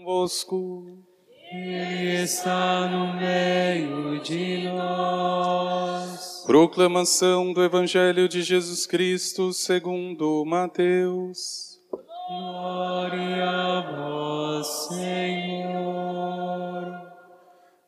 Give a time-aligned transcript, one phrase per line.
[0.00, 0.86] convosco.
[1.52, 6.44] Ele está no meio de nós.
[6.46, 11.78] Proclamação do Evangelho de Jesus Cristo segundo Mateus.
[12.28, 16.00] Glória a vós, Senhor.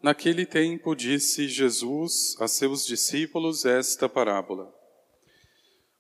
[0.03, 4.82] Naquele tempo disse Jesus a seus discípulos esta parábola.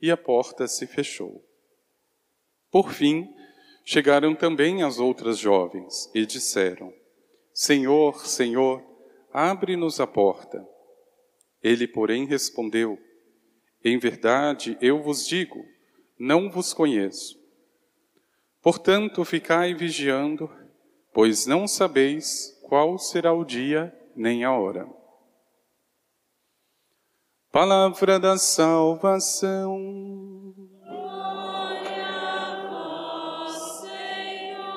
[0.00, 1.44] e a porta se fechou.
[2.70, 3.28] Por fim,
[3.84, 6.92] chegaram também as outras jovens e disseram:
[7.52, 8.82] Senhor, Senhor,
[9.32, 10.66] abre-nos a porta.
[11.62, 12.98] Ele, porém, respondeu:
[13.84, 15.64] Em verdade, eu vos digo,
[16.18, 17.38] não vos conheço.
[18.60, 20.50] Portanto, ficai vigiando,
[21.12, 24.97] pois não sabeis qual será o dia nem a hora.
[27.50, 29.74] Palavra da salvação.
[30.84, 32.06] Glória
[32.70, 33.48] a
[33.80, 34.68] Senhor.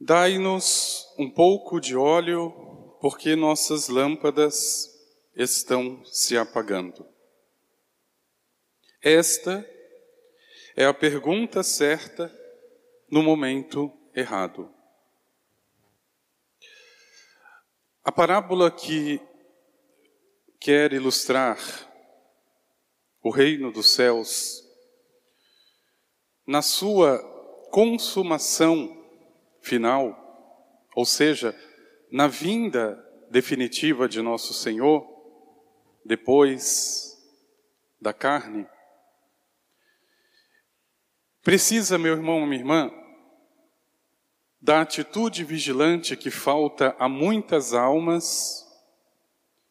[0.00, 2.52] Dai-nos um pouco de óleo,
[3.00, 4.88] porque nossas lâmpadas
[5.34, 7.04] estão se apagando.
[9.02, 9.77] Esta
[10.84, 12.32] a pergunta certa
[13.10, 14.72] no momento errado.
[18.04, 19.20] A parábola que
[20.60, 21.58] quer ilustrar
[23.22, 24.64] o reino dos céus,
[26.46, 27.18] na sua
[27.70, 29.04] consumação
[29.60, 30.16] final,
[30.94, 31.54] ou seja,
[32.10, 35.06] na vinda definitiva de nosso Senhor,
[36.04, 37.18] depois
[38.00, 38.66] da carne,
[41.48, 42.90] precisa, meu irmão, minha irmã,
[44.60, 48.66] da atitude vigilante que falta a muitas almas,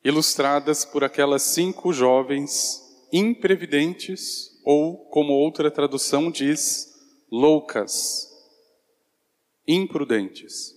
[0.04, 2.82] ilustradas por aquelas cinco jovens
[3.14, 6.96] imprevidentes, ou, como outra tradução diz,
[7.32, 8.28] loucas,
[9.68, 10.74] imprudentes.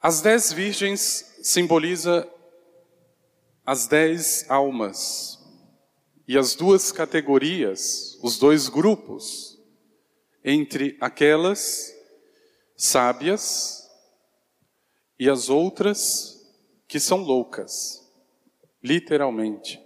[0.00, 2.26] As dez virgens simboliza
[3.66, 5.37] as dez almas
[6.28, 9.58] e as duas categorias, os dois grupos,
[10.44, 11.90] entre aquelas
[12.76, 13.88] sábias
[15.18, 16.38] e as outras
[16.86, 18.06] que são loucas,
[18.84, 19.80] literalmente.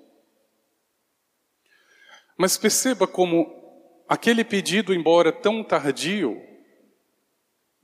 [2.36, 6.42] Mas perceba como aquele pedido, embora tão tardio,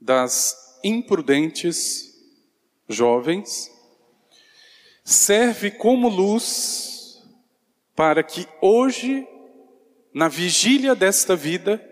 [0.01, 2.13] das imprudentes
[2.89, 3.71] jovens,
[5.05, 6.98] serve como luz
[7.99, 9.27] para que hoje,
[10.13, 11.85] na vigília desta vida,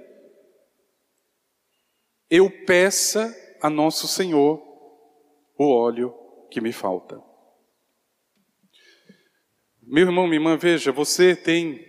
[2.29, 4.57] eu peça a nosso Senhor
[5.57, 6.15] o óleo
[6.49, 7.21] que me falta.
[9.81, 11.85] Meu irmão, minha irmã, veja, você tem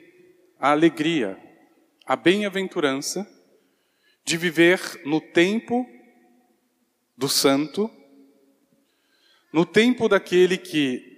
[0.58, 1.40] a alegria,
[2.04, 3.24] a bem-aventurança
[4.24, 5.88] de viver no tempo
[7.16, 7.88] do santo,
[9.52, 11.17] no tempo daquele que,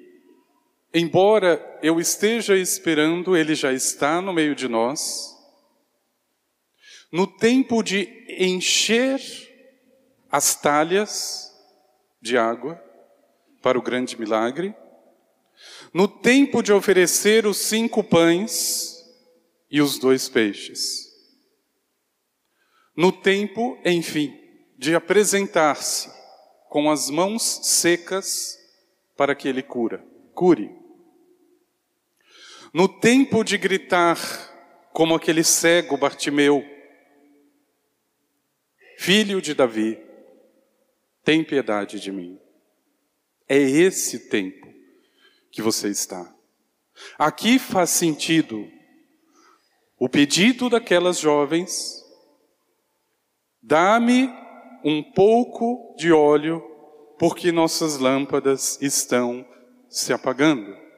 [0.93, 5.37] embora eu esteja esperando, ele já está no meio de nós,
[7.13, 8.09] no tempo de
[8.39, 9.21] encher
[10.31, 11.51] as talhas
[12.21, 12.83] de água
[13.63, 14.75] para o grande milagre,
[15.93, 19.05] no tempo de oferecer os cinco pães
[19.71, 21.11] e os dois peixes.
[22.97, 24.39] No tempo, enfim,
[24.79, 26.11] de apresentar-se
[26.69, 28.59] com as mãos secas
[29.17, 30.05] para que ele cura,
[30.35, 30.80] cure.
[32.73, 34.17] No tempo de gritar
[34.93, 36.65] como aquele cego Bartimeu,
[38.97, 39.99] filho de Davi,
[41.25, 42.39] tem piedade de mim.
[43.49, 44.73] É esse tempo
[45.51, 46.33] que você está.
[47.19, 48.71] Aqui faz sentido
[49.99, 52.05] o pedido daquelas jovens:
[53.61, 54.31] dá-me
[54.85, 56.63] um pouco de óleo,
[57.19, 59.45] porque nossas lâmpadas estão
[59.89, 60.90] se apagando.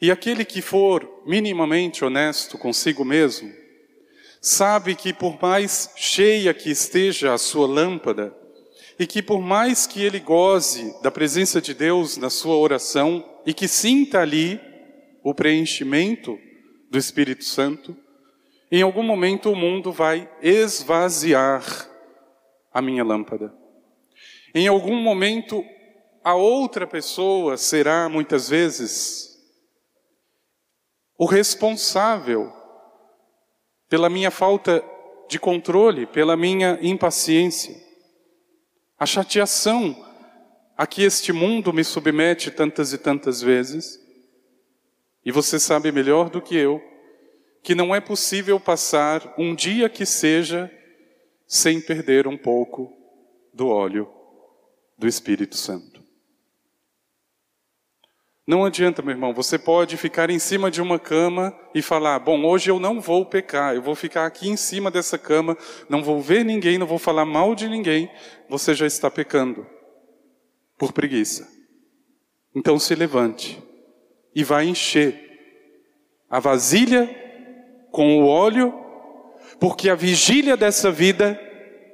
[0.00, 3.52] E aquele que for minimamente honesto consigo mesmo,
[4.40, 8.34] sabe que por mais cheia que esteja a sua lâmpada,
[8.98, 13.52] e que por mais que ele goze da presença de Deus na sua oração e
[13.52, 14.60] que sinta ali
[15.22, 16.38] o preenchimento
[16.90, 17.96] do Espírito Santo,
[18.70, 21.62] em algum momento o mundo vai esvaziar
[22.72, 23.52] a minha lâmpada.
[24.54, 25.62] Em algum momento
[26.24, 29.35] a outra pessoa será muitas vezes
[31.18, 32.52] o responsável
[33.88, 34.84] pela minha falta
[35.28, 37.74] de controle, pela minha impaciência.
[38.98, 40.04] A chateação
[40.76, 43.98] a que este mundo me submete tantas e tantas vezes.
[45.24, 46.82] E você sabe melhor do que eu
[47.62, 50.70] que não é possível passar um dia que seja
[51.48, 52.92] sem perder um pouco
[53.52, 54.08] do óleo
[54.96, 55.95] do Espírito Santo.
[58.46, 62.44] Não adianta, meu irmão, você pode ficar em cima de uma cama e falar: Bom,
[62.44, 65.58] hoje eu não vou pecar, eu vou ficar aqui em cima dessa cama,
[65.88, 68.08] não vou ver ninguém, não vou falar mal de ninguém.
[68.48, 69.66] Você já está pecando
[70.78, 71.48] por preguiça.
[72.54, 73.60] Então se levante
[74.32, 75.26] e vai encher
[76.30, 77.10] a vasilha
[77.90, 78.72] com o óleo,
[79.58, 81.40] porque a vigília dessa vida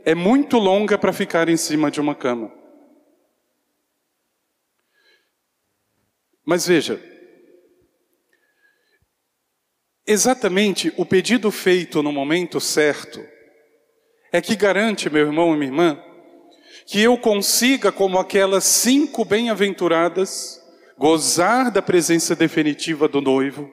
[0.05, 2.62] é muito longa para ficar em cima de uma cama.
[6.45, 7.01] Mas veja,
[10.07, 13.23] exatamente o pedido feito no momento certo
[14.33, 16.05] é que garante, meu irmão e minha irmã,
[16.87, 20.61] que eu consiga, como aquelas cinco bem-aventuradas,
[20.99, 23.73] gozar da presença definitiva do noivo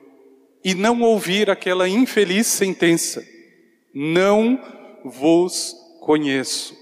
[0.64, 3.24] e não ouvir aquela infeliz sentença:
[3.94, 4.62] Não
[5.04, 6.78] vos conheço.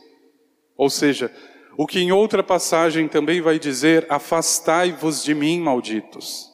[0.75, 1.31] Ou seja,
[1.77, 6.51] o que em outra passagem também vai dizer: Afastai-vos de mim, malditos.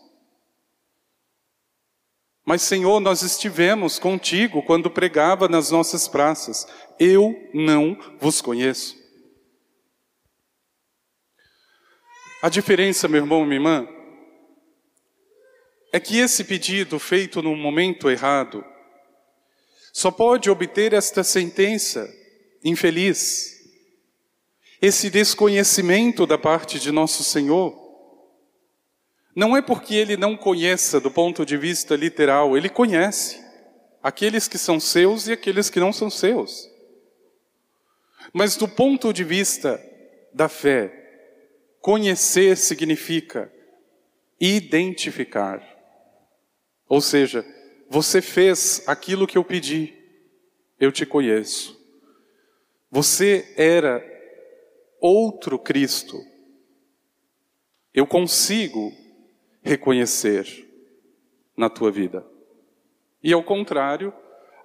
[2.45, 6.67] Mas, Senhor, nós estivemos contigo quando pregava nas nossas praças.
[6.99, 9.01] Eu não vos conheço.
[12.41, 13.87] A diferença, meu irmão e minha irmã,
[15.93, 18.65] é que esse pedido feito no momento errado
[19.93, 22.13] só pode obter esta sentença
[22.61, 23.62] infeliz
[24.83, 27.73] esse desconhecimento da parte de nosso Senhor,
[29.33, 33.41] não é porque ele não conheça do ponto de vista literal, ele conhece
[34.03, 36.69] aqueles que são seus e aqueles que não são seus.
[38.33, 39.81] Mas do ponto de vista
[40.33, 40.91] da fé,
[41.79, 43.49] conhecer significa
[44.37, 45.65] identificar.
[46.89, 47.45] Ou seja,
[47.89, 49.93] você fez aquilo que eu pedi,
[50.77, 51.81] eu te conheço.
[52.91, 54.12] Você era
[55.05, 56.17] outro Cristo,
[57.93, 58.93] eu consigo
[59.61, 60.47] reconhecer
[61.57, 62.25] na tua vida.
[63.21, 64.13] E ao contrário,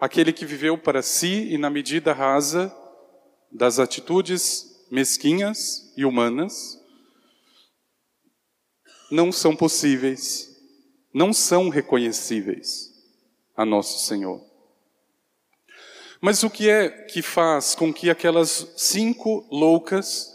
[0.00, 2.73] aquele que viveu para si e na medida rasa
[3.50, 6.80] das atitudes mesquinhas e humanas,
[9.11, 10.57] não são possíveis,
[11.12, 12.95] não são reconhecíveis
[13.57, 14.48] a nosso Senhor.
[16.20, 20.32] Mas o que é que faz com que aquelas cinco loucas,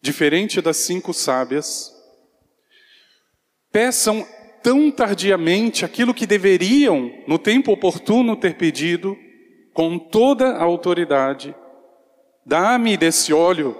[0.00, 1.94] diferente das cinco sábias,
[3.72, 4.26] peçam
[4.62, 9.16] tão tardiamente aquilo que deveriam, no tempo oportuno, ter pedido,
[9.72, 11.54] com toda a autoridade:
[12.44, 13.76] dá-me desse óleo,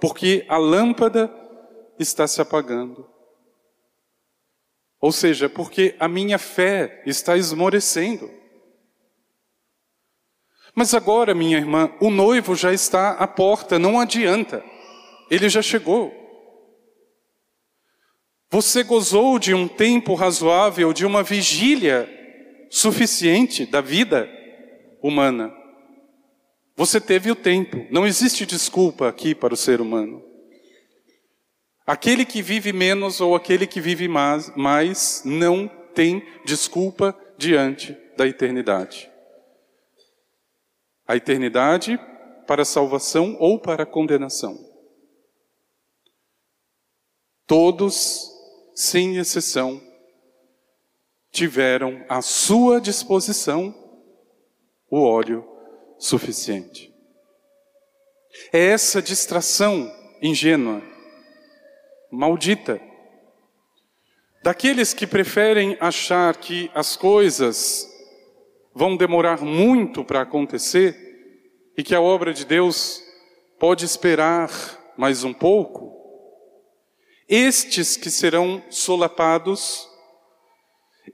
[0.00, 1.32] porque a lâmpada
[1.98, 3.08] está se apagando.
[5.00, 8.39] Ou seja, porque a minha fé está esmorecendo.
[10.74, 14.64] Mas agora, minha irmã, o noivo já está à porta, não adianta.
[15.30, 16.12] Ele já chegou.
[18.50, 22.08] Você gozou de um tempo razoável, de uma vigília
[22.70, 24.28] suficiente da vida
[25.02, 25.52] humana.
[26.76, 30.22] Você teve o tempo, não existe desculpa aqui para o ser humano.
[31.86, 38.26] Aquele que vive menos ou aquele que vive mais, mais não tem desculpa diante da
[38.26, 39.09] eternidade.
[41.10, 41.98] A eternidade
[42.46, 44.56] para salvação ou para condenação.
[47.48, 48.30] Todos,
[48.76, 49.82] sem exceção,
[51.32, 53.74] tiveram à sua disposição
[54.88, 55.44] o óleo
[55.98, 56.94] suficiente.
[58.52, 60.80] É essa distração ingênua,
[62.08, 62.80] maldita,
[64.44, 67.89] daqueles que preferem achar que as coisas
[68.74, 73.02] vão demorar muito para acontecer e que a obra de Deus
[73.58, 74.50] pode esperar
[74.96, 75.98] mais um pouco,
[77.28, 79.88] estes que serão solapados,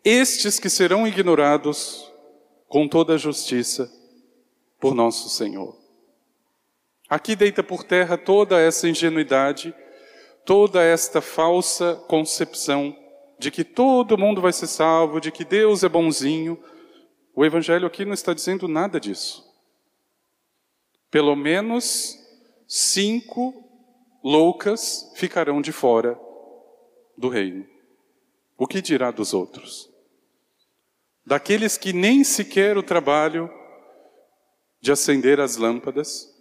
[0.04, 2.10] estes que serão ignorados
[2.68, 3.90] com toda a justiça
[4.80, 5.76] por nosso Senhor.
[7.08, 9.74] Aqui deita por terra toda essa ingenuidade,
[10.44, 12.96] toda esta falsa concepção
[13.38, 16.58] de que todo mundo vai ser salvo, de que Deus é bonzinho.
[17.36, 19.44] O Evangelho aqui não está dizendo nada disso.
[21.10, 22.16] Pelo menos
[22.66, 23.62] cinco
[24.24, 26.18] loucas ficarão de fora
[27.14, 27.68] do reino.
[28.56, 29.92] O que dirá dos outros?
[31.26, 33.50] Daqueles que nem sequer o trabalho
[34.80, 36.34] de acender as lâmpadas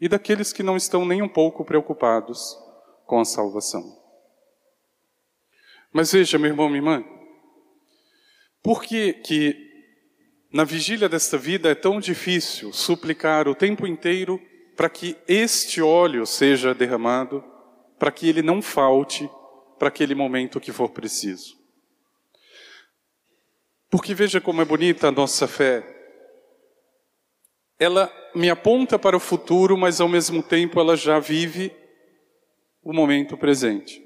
[0.00, 2.56] e daqueles que não estão nem um pouco preocupados
[3.06, 3.98] com a salvação.
[5.92, 7.04] Mas veja, meu irmão, minha irmã,
[8.62, 9.67] por que que
[10.50, 14.40] na vigília desta vida é tão difícil suplicar o tempo inteiro
[14.76, 17.44] para que este óleo seja derramado,
[17.98, 19.28] para que ele não falte
[19.78, 21.58] para aquele momento que for preciso.
[23.90, 25.84] Porque veja como é bonita a nossa fé.
[27.78, 31.74] Ela me aponta para o futuro, mas ao mesmo tempo ela já vive
[32.82, 34.02] o momento presente.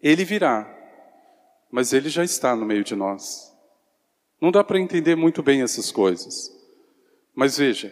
[0.00, 0.70] Ele virá,
[1.70, 3.53] mas ele já está no meio de nós.
[4.44, 6.52] Não dá para entender muito bem essas coisas.
[7.34, 7.90] Mas veja,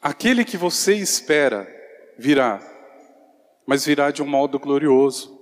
[0.00, 1.68] aquele que você espera
[2.18, 2.58] virá,
[3.66, 5.38] mas virá de um modo glorioso.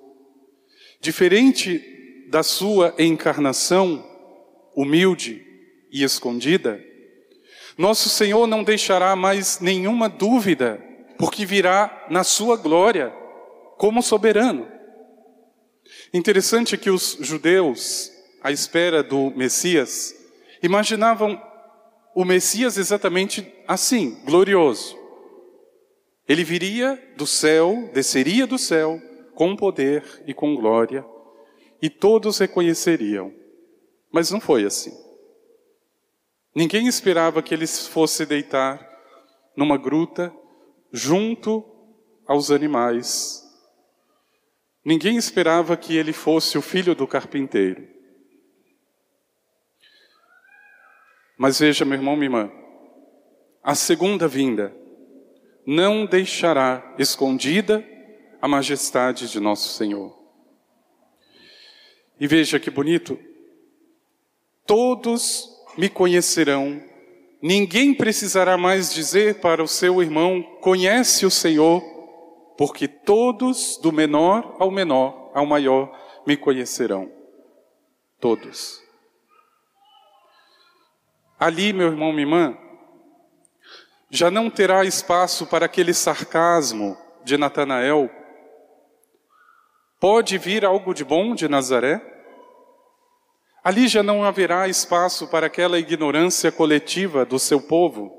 [1.00, 4.04] Diferente da sua encarnação
[4.74, 5.46] humilde
[5.92, 6.84] e escondida,
[7.78, 10.84] nosso Senhor não deixará mais nenhuma dúvida,
[11.16, 13.10] porque virá na sua glória
[13.78, 14.66] como soberano.
[16.12, 18.10] Interessante que os judeus,
[18.42, 20.15] à espera do Messias,
[20.66, 21.40] imaginavam
[22.14, 24.96] o Messias exatamente assim, glorioso.
[26.28, 29.00] Ele viria do céu, desceria do céu,
[29.34, 31.04] com poder e com glória,
[31.80, 33.32] e todos reconheceriam.
[34.10, 34.92] Mas não foi assim.
[36.54, 38.80] Ninguém esperava que ele fosse deitar
[39.54, 40.34] numa gruta
[40.90, 41.62] junto
[42.26, 43.42] aos animais.
[44.84, 47.95] Ninguém esperava que ele fosse o filho do carpinteiro.
[51.36, 52.52] Mas veja, meu irmão, minha irmã,
[53.62, 54.74] a segunda vinda
[55.66, 57.84] não deixará escondida
[58.40, 60.16] a majestade de nosso Senhor.
[62.18, 63.18] E veja que bonito,
[64.64, 66.80] todos me conhecerão,
[67.42, 71.82] ninguém precisará mais dizer para o seu irmão: conhece o Senhor,
[72.56, 75.92] porque todos, do menor ao menor, ao maior,
[76.26, 77.10] me conhecerão.
[78.18, 78.85] Todos.
[81.38, 82.58] Ali, meu irmão, minha irmã,
[84.08, 88.10] já não terá espaço para aquele sarcasmo de Natanael.
[90.00, 92.00] Pode vir algo de bom de Nazaré?
[93.62, 98.16] Ali já não haverá espaço para aquela ignorância coletiva do seu povo.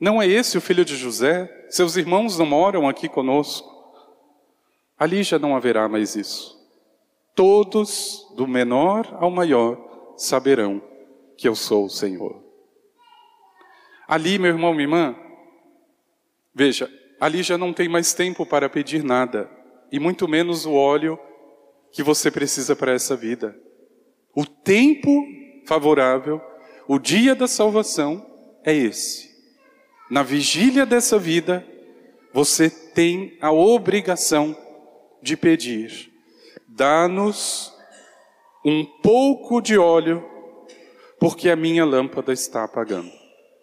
[0.00, 1.66] Não é esse o filho de José?
[1.68, 3.70] Seus irmãos não moram aqui conosco.
[4.98, 6.58] Ali já não haverá mais isso.
[7.34, 10.82] Todos, do menor ao maior, saberão
[11.42, 12.40] que eu sou o Senhor.
[14.06, 15.16] Ali, meu irmão, minha irmã,
[16.54, 16.88] veja,
[17.20, 19.50] ali já não tem mais tempo para pedir nada,
[19.90, 21.18] e muito menos o óleo
[21.90, 23.58] que você precisa para essa vida.
[24.36, 25.10] O tempo
[25.66, 26.40] favorável,
[26.86, 28.24] o dia da salvação
[28.62, 29.28] é esse.
[30.08, 31.66] Na vigília dessa vida,
[32.32, 34.56] você tem a obrigação
[35.20, 36.12] de pedir:
[36.68, 37.76] dá-nos
[38.64, 40.30] um pouco de óleo
[41.22, 43.08] porque a minha lâmpada está apagando.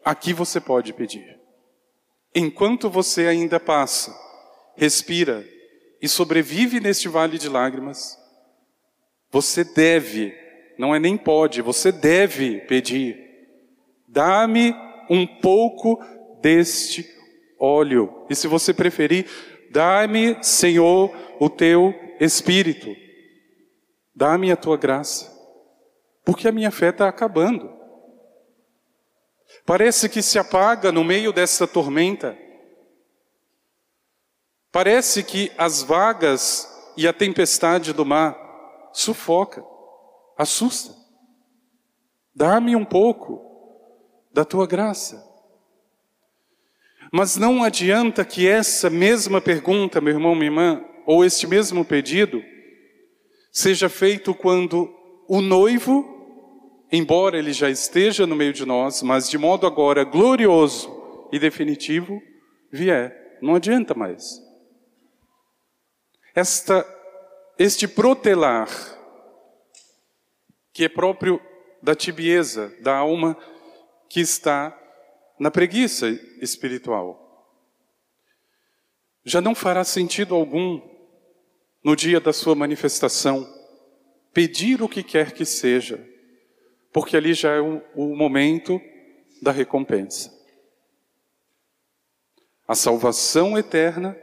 [0.06, 1.38] Aqui você pode pedir.
[2.34, 4.16] Enquanto você ainda passa,
[4.78, 5.46] respira
[6.02, 8.18] e sobrevive neste vale de lágrimas,
[9.30, 10.34] você deve,
[10.78, 13.18] não é nem pode, você deve pedir:
[14.08, 14.74] dá-me
[15.10, 16.02] um pouco
[16.42, 17.06] deste
[17.60, 18.26] óleo.
[18.30, 19.26] E se você preferir,
[19.70, 22.96] dá-me, Senhor, o teu espírito.
[24.16, 25.30] Dá-me a tua graça,
[26.30, 27.76] porque a minha fé está acabando.
[29.66, 32.38] Parece que se apaga no meio dessa tormenta.
[34.72, 38.38] Parece que as vagas e a tempestade do mar
[38.94, 39.66] sufoca,
[40.38, 40.94] assusta.
[42.36, 43.42] Dá-me um pouco
[44.32, 45.28] da tua graça.
[47.12, 52.40] Mas não adianta que essa mesma pergunta, meu irmão, minha irmã, ou este mesmo pedido,
[53.52, 54.96] seja feito quando
[55.28, 56.19] o noivo,
[56.92, 62.22] embora ele já esteja no meio de nós, mas de modo agora glorioso e definitivo,
[62.72, 63.38] vier.
[63.42, 64.42] Não adianta mais.
[66.36, 66.86] Esta,
[67.58, 68.70] este protelar,
[70.74, 71.42] que é próprio
[71.82, 73.38] da tibieza, da alma
[74.10, 74.78] que está
[75.40, 76.10] na preguiça
[76.42, 77.26] espiritual.
[79.24, 80.82] Já não fará sentido algum,
[81.84, 83.48] no dia da sua manifestação,
[84.34, 86.06] pedir o que quer que seja,
[86.92, 88.80] porque ali já é o, o momento
[89.42, 90.38] da recompensa.
[92.68, 94.18] A salvação eterna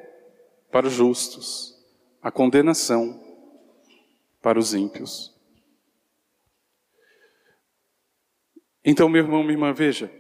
[0.71, 1.75] para os justos,
[2.23, 3.21] a condenação
[4.43, 5.35] para os ímpios.
[8.85, 10.13] Então, meu irmão, minha irmã, veja.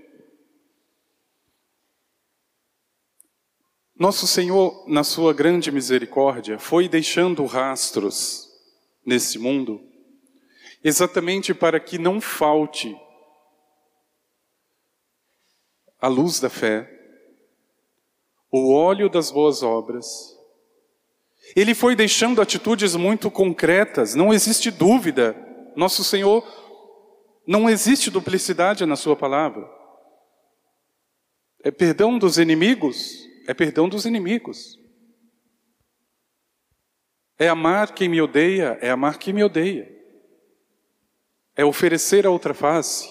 [3.95, 8.47] Nosso Senhor, na sua grande misericórdia, foi deixando rastros
[9.05, 9.81] nesse mundo,
[10.87, 12.97] exatamente para que não falte
[16.01, 16.89] a luz da fé,
[18.53, 20.07] o óleo das boas obras.
[21.57, 25.35] Ele foi deixando atitudes muito concretas, não existe dúvida.
[25.75, 26.45] Nosso Senhor
[27.45, 29.69] não existe duplicidade na sua palavra.
[31.65, 34.79] É perdão dos inimigos, é perdão dos inimigos.
[37.37, 39.96] É amar quem me odeia, é amar quem me odeia.
[41.57, 43.09] É oferecer a outra face,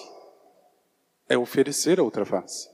[1.28, 2.68] é oferecer a outra face.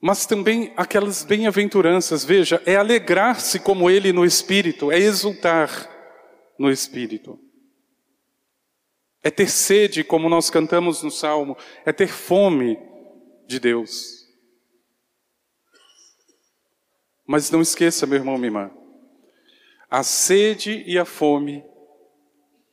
[0.00, 5.88] Mas também aquelas bem-aventuranças, veja, é alegrar-se como ele no espírito, é exultar
[6.58, 7.38] no espírito.
[9.22, 12.76] É ter sede, como nós cantamos no salmo, é ter fome
[13.46, 14.26] de Deus.
[17.24, 18.81] Mas não esqueça, meu irmão, minha irmã,
[19.92, 21.62] a sede e a fome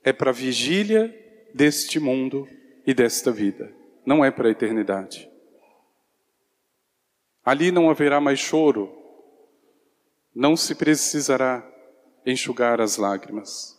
[0.05, 1.13] é para a vigília
[1.53, 2.47] deste mundo
[2.87, 5.29] e desta vida, não é para a eternidade.
[7.43, 8.89] Ali não haverá mais choro,
[10.33, 11.69] não se precisará
[12.25, 13.77] enxugar as lágrimas.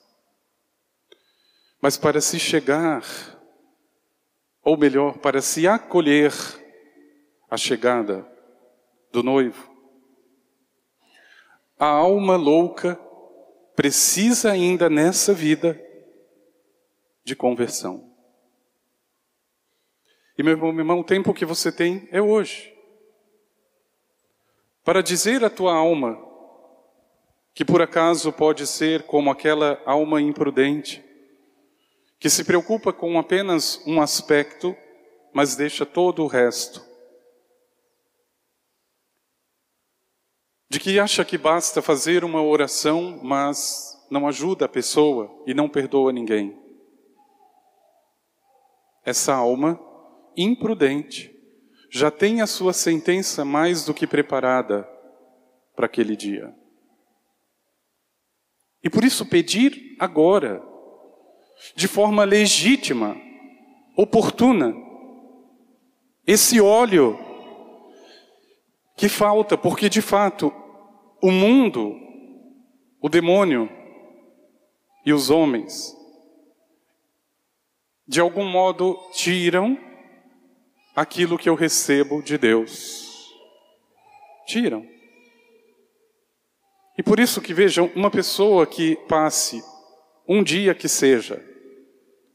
[1.81, 3.03] Mas para se chegar,
[4.63, 6.31] ou melhor, para se acolher
[7.49, 8.31] a chegada
[9.11, 9.75] do noivo,
[11.79, 13.01] a alma louca
[13.81, 15.83] precisa ainda nessa vida
[17.25, 18.13] de conversão.
[20.37, 22.77] E meu irmão, o tempo que você tem é hoje.
[24.85, 26.23] Para dizer à tua alma,
[27.55, 31.03] que por acaso pode ser como aquela alma imprudente,
[32.19, 34.77] que se preocupa com apenas um aspecto,
[35.33, 36.85] mas deixa todo o resto.
[40.71, 45.69] De que acha que basta fazer uma oração, mas não ajuda a pessoa e não
[45.69, 46.57] perdoa ninguém.
[49.05, 49.81] Essa alma
[50.37, 51.37] imprudente
[51.91, 54.89] já tem a sua sentença mais do que preparada
[55.75, 56.55] para aquele dia.
[58.83, 60.63] E por isso pedir agora
[61.75, 63.17] de forma legítima,
[63.97, 64.73] oportuna.
[66.27, 67.19] Esse óleo
[68.97, 70.60] que falta, porque de fato
[71.23, 71.95] o mundo,
[73.01, 73.71] o demônio
[75.05, 75.95] e os homens,
[78.07, 79.79] de algum modo tiram
[80.95, 83.31] aquilo que eu recebo de Deus.
[84.47, 84.87] Tiram.
[86.99, 89.63] E por isso que vejam, uma pessoa que passe
[90.29, 91.43] um dia que seja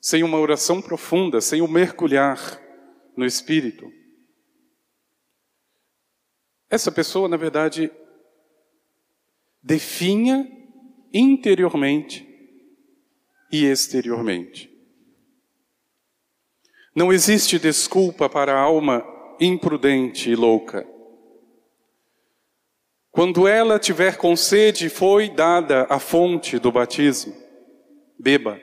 [0.02, 2.62] sem uma oração profunda, sem o mergulhar
[3.17, 3.91] no Espírito,
[6.69, 7.91] essa pessoa, na verdade,
[9.65, 10.47] definha
[11.12, 12.23] interiormente
[13.51, 14.69] e exteriormente.
[16.95, 19.04] Não existe desculpa para a alma
[19.39, 20.86] imprudente e louca.
[23.10, 27.36] Quando ela tiver com sede, foi dada a fonte do batismo.
[28.19, 28.60] Beba.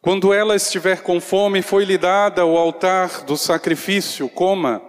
[0.00, 4.80] Quando ela estiver com fome, foi-lhe dada o altar do sacrifício, coma.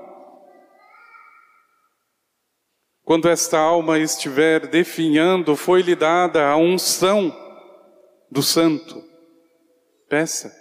[3.08, 7.34] Quando esta alma estiver definhando, foi-lhe dada a unção
[8.30, 9.02] do santo.
[10.10, 10.54] Peça.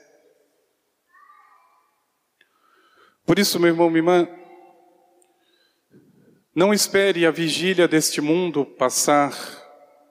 [3.24, 4.28] Por isso, meu irmão, minha irmã,
[6.54, 9.32] não espere a vigília deste mundo passar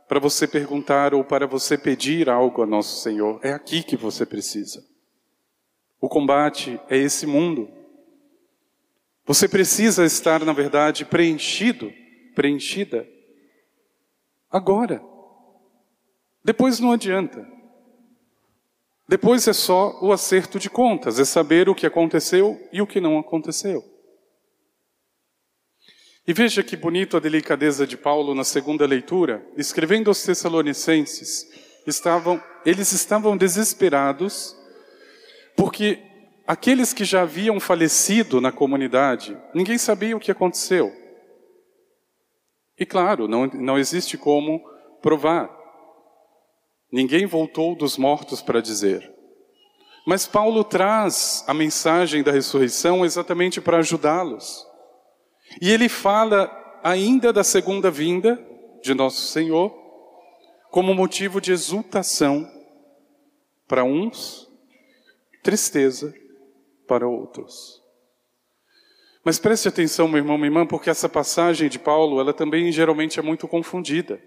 [0.05, 3.39] para você perguntar ou para você pedir algo a nosso Senhor.
[3.43, 4.85] É aqui que você precisa.
[6.01, 7.69] O combate é esse mundo.
[9.25, 11.93] Você precisa estar, na verdade, preenchido,
[12.35, 13.07] preenchida,
[14.51, 15.01] agora.
[16.43, 17.47] Depois não adianta.
[19.07, 22.99] Depois é só o acerto de contas, é saber o que aconteceu e o que
[22.99, 23.83] não aconteceu.
[26.27, 31.47] E veja que bonito a delicadeza de Paulo na segunda leitura, escrevendo aos Tessalonicenses,
[31.85, 34.55] estavam, eles estavam desesperados
[35.55, 36.01] porque
[36.47, 41.04] aqueles que já haviam falecido na comunidade, ninguém sabia o que aconteceu.
[42.77, 44.61] E claro, não, não existe como
[45.01, 45.49] provar.
[46.91, 49.13] Ninguém voltou dos mortos para dizer.
[50.05, 54.65] Mas Paulo traz a mensagem da ressurreição exatamente para ajudá-los.
[55.61, 58.39] E ele fala ainda da segunda vinda
[58.83, 59.73] de nosso Senhor
[60.69, 62.47] como motivo de exultação
[63.67, 64.47] para uns,
[65.41, 66.13] tristeza
[66.87, 67.81] para outros.
[69.25, 73.19] Mas preste atenção, meu irmão, minha irmã, porque essa passagem de Paulo, ela também geralmente
[73.19, 74.21] é muito confundida.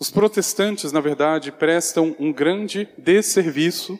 [0.00, 3.96] Os protestantes, na verdade, prestam um grande desserviço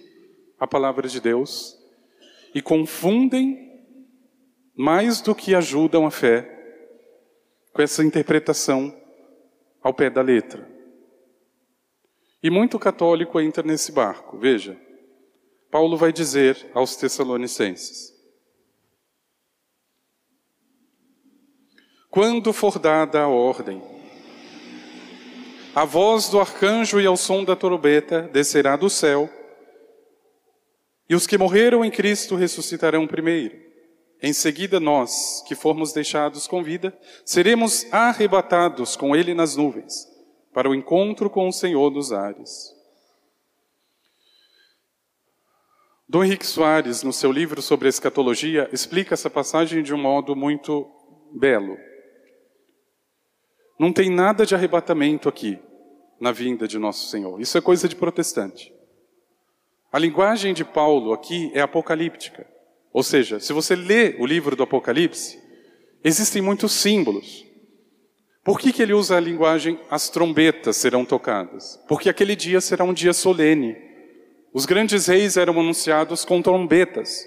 [0.59, 1.79] à palavra de Deus
[2.53, 3.71] e confundem
[4.75, 6.49] mais do que ajudam a fé
[7.73, 8.93] com essa interpretação
[9.81, 10.69] ao pé da letra.
[12.43, 14.37] E muito católico entra nesse barco.
[14.37, 14.77] Veja,
[15.71, 18.12] Paulo vai dizer aos Tessalonicenses:
[22.13, 23.83] Quando for dada a ordem,
[25.75, 29.31] a voz do arcanjo e ao som da trombeta descerá do céu,
[31.09, 33.57] e os que morreram em Cristo ressuscitarão primeiro.
[34.21, 36.95] Em seguida, nós, que formos deixados com vida,
[37.25, 40.07] seremos arrebatados com Ele nas nuvens,
[40.53, 42.75] para o encontro com o Senhor dos ares.
[46.07, 50.87] Dom Henrique Soares, no seu livro sobre escatologia, explica essa passagem de um modo muito
[51.33, 51.75] belo.
[53.83, 55.59] Não tem nada de arrebatamento aqui,
[56.21, 57.41] na vinda de nosso Senhor.
[57.41, 58.73] Isso é coisa de protestante.
[59.93, 62.47] A linguagem de Paulo aqui é apocalíptica.
[62.93, 65.37] Ou seja, se você lê o livro do Apocalipse,
[66.05, 67.45] existem muitos símbolos.
[68.45, 71.77] Por que, que ele usa a linguagem as trombetas serão tocadas?
[71.89, 73.77] Porque aquele dia será um dia solene.
[74.53, 77.27] Os grandes reis eram anunciados com trombetas.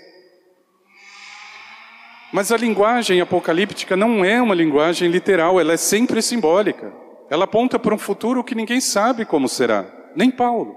[2.35, 6.93] Mas a linguagem apocalíptica não é uma linguagem literal, ela é sempre simbólica.
[7.29, 10.75] Ela aponta para um futuro que ninguém sabe como será, nem Paulo.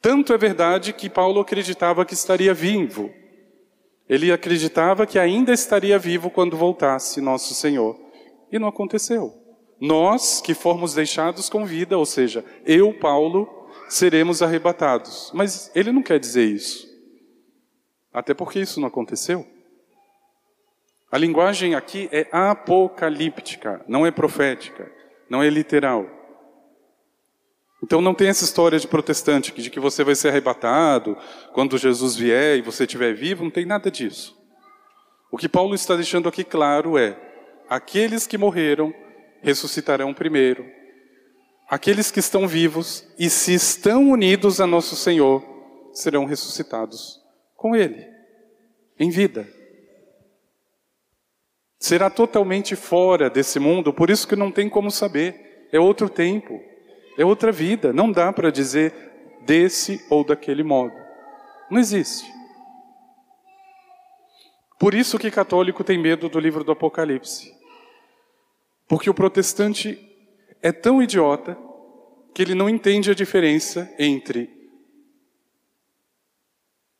[0.00, 3.12] Tanto é verdade que Paulo acreditava que estaria vivo,
[4.08, 7.96] ele acreditava que ainda estaria vivo quando voltasse nosso Senhor.
[8.50, 9.32] E não aconteceu.
[9.80, 13.48] Nós que formos deixados com vida, ou seja, eu, Paulo,
[13.88, 15.30] seremos arrebatados.
[15.32, 16.88] Mas ele não quer dizer isso.
[18.12, 19.46] Até porque isso não aconteceu.
[21.12, 24.90] A linguagem aqui é apocalíptica, não é profética,
[25.28, 26.06] não é literal.
[27.84, 31.14] Então não tem essa história de protestante, de que você vai ser arrebatado
[31.52, 34.34] quando Jesus vier e você estiver vivo, não tem nada disso.
[35.30, 37.14] O que Paulo está deixando aqui claro é:
[37.68, 38.94] aqueles que morreram
[39.42, 40.64] ressuscitarão primeiro.
[41.68, 45.44] Aqueles que estão vivos e se estão unidos a nosso Senhor
[45.92, 47.20] serão ressuscitados
[47.54, 48.06] com Ele,
[48.98, 49.46] em vida.
[51.82, 55.66] Será totalmente fora desse mundo, por isso que não tem como saber.
[55.72, 56.62] É outro tempo.
[57.18, 57.92] É outra vida.
[57.92, 58.94] Não dá para dizer
[59.44, 60.94] desse ou daquele modo.
[61.68, 62.32] Não existe.
[64.78, 67.52] Por isso que católico tem medo do livro do Apocalipse.
[68.86, 69.98] Porque o protestante
[70.62, 71.58] é tão idiota
[72.32, 74.48] que ele não entende a diferença entre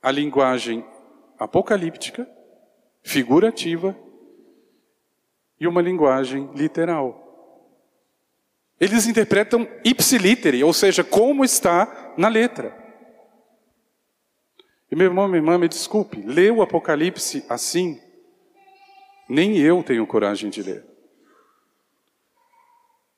[0.03, 0.85] a linguagem
[1.39, 2.29] apocalíptica,
[3.05, 3.97] figurativa,
[5.63, 7.23] e uma linguagem literal.
[8.81, 12.77] Eles interpretam ipsiliteri, ou seja, como está na letra.
[14.91, 18.01] E meu irmão, minha irmã, me desculpe, ler o Apocalipse assim,
[19.29, 20.85] nem eu tenho coragem de ler.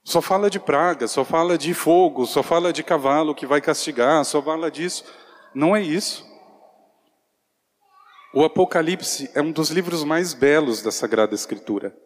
[0.05, 4.23] Só fala de praga, só fala de fogo, só fala de cavalo que vai castigar,
[4.23, 5.03] só fala disso.
[5.55, 6.31] Não é isso.
[8.35, 11.97] O Apocalipse é um dos livros mais belos da Sagrada Escritura.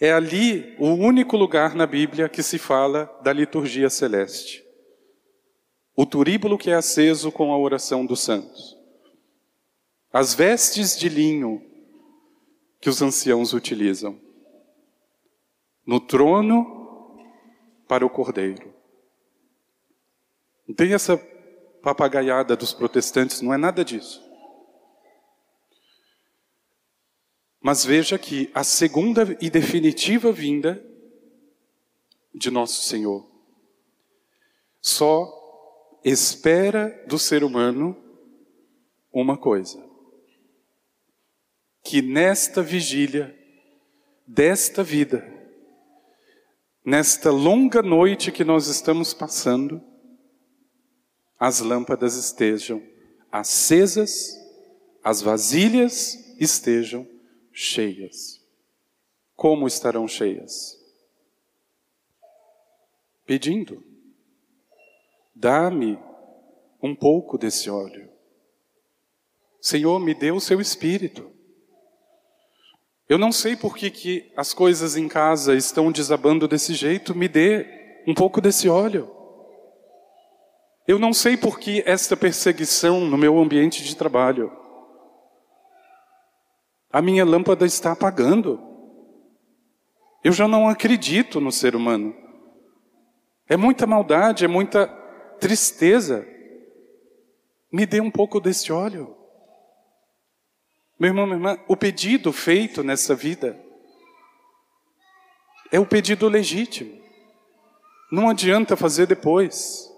[0.00, 4.64] É ali o único lugar na Bíblia que se fala da liturgia celeste.
[5.94, 8.76] O turíbulo que é aceso com a oração dos santos.
[10.12, 11.62] As vestes de linho
[12.80, 14.18] que os anciãos utilizam.
[15.86, 17.18] No trono
[17.86, 18.72] para o cordeiro.
[20.66, 21.16] Não tem essa
[21.82, 24.23] papagaiada dos protestantes, não é nada disso.
[27.66, 30.84] Mas veja que a segunda e definitiva vinda
[32.34, 33.26] de nosso Senhor
[34.82, 37.96] só espera do ser humano
[39.10, 39.82] uma coisa:
[41.82, 43.34] que nesta vigília
[44.26, 45.26] desta vida,
[46.84, 49.82] nesta longa noite que nós estamos passando,
[51.40, 52.82] as lâmpadas estejam
[53.32, 54.38] acesas,
[55.02, 57.13] as vasilhas estejam
[57.54, 58.44] cheias.
[59.36, 60.78] Como estarão cheias?
[63.24, 63.82] Pedindo.
[65.34, 65.98] Dá-me
[66.82, 68.10] um pouco desse óleo.
[69.60, 71.30] Senhor, me dê o seu espírito.
[73.08, 77.28] Eu não sei por que, que as coisas em casa estão desabando desse jeito, me
[77.28, 79.10] dê um pouco desse óleo.
[80.86, 84.63] Eu não sei por que esta perseguição no meu ambiente de trabalho.
[86.94, 88.62] A minha lâmpada está apagando.
[90.22, 92.14] Eu já não acredito no ser humano.
[93.48, 94.86] É muita maldade, é muita
[95.40, 96.24] tristeza.
[97.72, 99.12] Me dê um pouco desse óleo.
[100.96, 103.60] Meu irmão, minha irmã, o pedido feito nessa vida
[105.72, 106.96] é o pedido legítimo.
[108.08, 109.90] Não adianta fazer depois.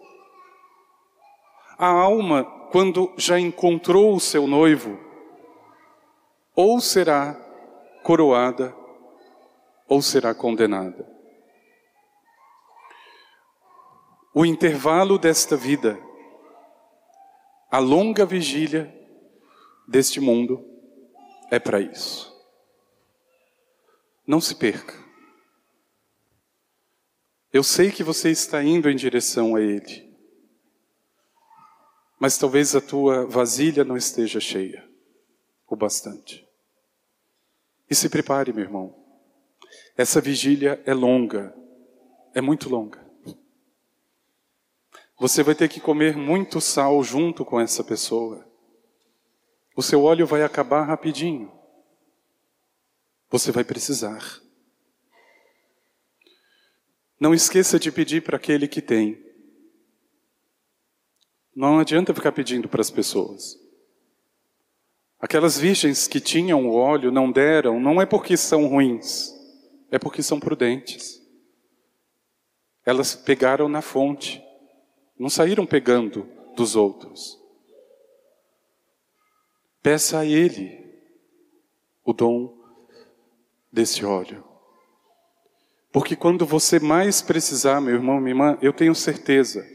[1.76, 5.05] A alma, quando já encontrou o seu noivo,
[6.56, 7.34] ou será
[8.02, 8.74] coroada,
[9.86, 11.06] ou será condenada.
[14.34, 16.00] O intervalo desta vida,
[17.70, 18.92] a longa vigília
[19.86, 20.64] deste mundo,
[21.50, 22.34] é para isso.
[24.26, 24.94] Não se perca.
[27.52, 30.06] Eu sei que você está indo em direção a Ele.
[32.18, 34.86] Mas talvez a tua vasilha não esteja cheia
[35.68, 36.45] o bastante.
[37.88, 38.94] E se prepare, meu irmão.
[39.96, 41.54] Essa vigília é longa,
[42.34, 43.04] é muito longa.
[45.18, 48.46] Você vai ter que comer muito sal junto com essa pessoa.
[49.74, 51.50] O seu óleo vai acabar rapidinho.
[53.30, 54.40] Você vai precisar.
[57.18, 59.24] Não esqueça de pedir para aquele que tem.
[61.54, 63.58] Não adianta ficar pedindo para as pessoas.
[65.20, 69.32] Aquelas virgens que tinham o óleo não deram, não é porque são ruins,
[69.90, 71.22] é porque são prudentes.
[72.84, 74.42] Elas pegaram na fonte,
[75.18, 77.40] não saíram pegando dos outros.
[79.82, 80.84] Peça a Ele
[82.04, 82.56] o dom
[83.72, 84.44] desse óleo.
[85.90, 89.66] Porque quando você mais precisar, meu irmão, minha irmã, eu tenho certeza,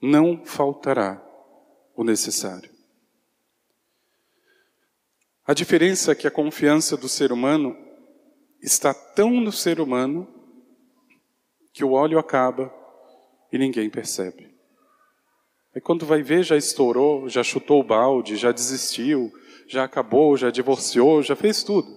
[0.00, 1.22] não faltará
[1.94, 2.77] o necessário.
[5.48, 7.74] A diferença é que a confiança do ser humano
[8.62, 10.28] está tão no ser humano
[11.72, 12.70] que o óleo acaba
[13.50, 14.54] e ninguém percebe.
[15.74, 19.32] Aí quando vai ver, já estourou, já chutou o balde, já desistiu,
[19.66, 21.88] já acabou, já divorciou, já fez tudo.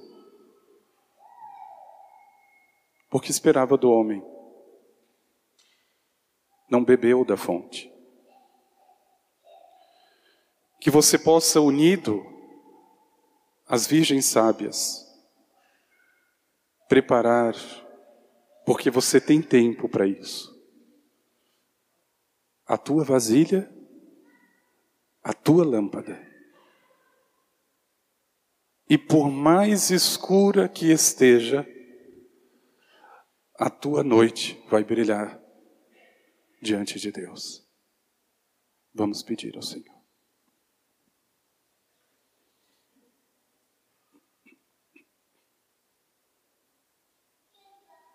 [3.09, 4.23] Porque esperava do homem.
[6.69, 7.91] Não bebeu da fonte
[10.81, 12.25] que você possa, unido
[13.71, 15.07] às virgens sábias,
[16.89, 17.55] preparar,
[18.65, 20.51] porque você tem tempo para isso.
[22.65, 23.73] A tua vasilha,
[25.23, 26.21] a tua lâmpada.
[28.89, 31.65] E por mais escura que esteja,
[33.57, 35.41] a tua noite vai brilhar
[36.61, 37.65] diante de Deus.
[38.93, 39.90] Vamos pedir ao Senhor.